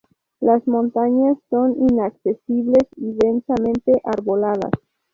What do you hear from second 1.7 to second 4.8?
inaccesibles y densamente arboladas.